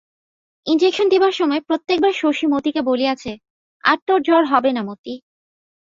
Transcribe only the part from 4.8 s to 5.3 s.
মতি।